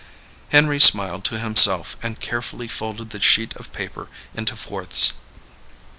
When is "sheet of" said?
3.19-3.71